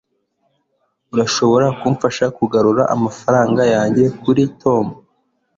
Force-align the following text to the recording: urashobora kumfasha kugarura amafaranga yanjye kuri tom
urashobora 1.13 1.67
kumfasha 1.79 2.25
kugarura 2.37 2.83
amafaranga 2.95 3.61
yanjye 3.73 4.03
kuri 4.21 4.43
tom 4.61 4.85